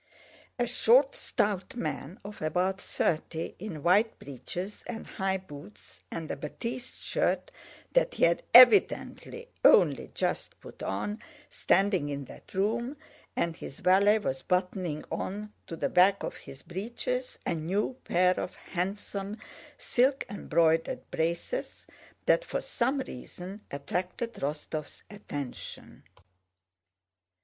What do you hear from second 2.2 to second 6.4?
of about thirty, in white breeches and high boots and a